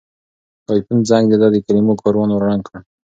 [0.65, 2.77] د آیفون زنګ د ده د کلمو کاروان ور ړنګ کړ.